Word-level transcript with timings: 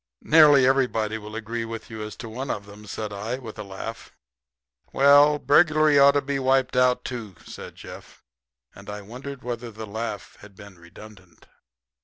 "Nearly 0.23 0.65
everybody 0.65 1.19
will 1.19 1.35
agree 1.35 1.63
with 1.63 1.91
you 1.91 2.01
as 2.01 2.15
to 2.15 2.27
one 2.27 2.49
of 2.49 2.65
them," 2.65 2.87
said 2.87 3.13
I, 3.13 3.37
with 3.37 3.59
a 3.59 3.63
laugh. 3.63 4.11
"Well, 4.91 5.37
burglary 5.37 5.99
ought 5.99 6.13
to 6.13 6.23
be 6.23 6.39
wiped 6.39 6.75
out, 6.75 7.05
too," 7.05 7.35
said 7.45 7.75
Jeff; 7.75 8.23
and 8.73 8.89
I 8.89 9.03
wondered 9.03 9.43
whether 9.43 9.69
the 9.69 9.85
laugh 9.85 10.37
had 10.41 10.55
been 10.55 10.79
redundant. 10.79 11.45